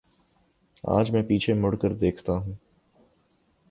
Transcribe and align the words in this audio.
آج 0.89 1.11
میں 1.11 1.21
پیچھے 1.23 1.53
مڑ 1.53 1.75
کر 1.75 1.93
دیکھتا 1.93 2.33
ہوں۔ 2.33 2.53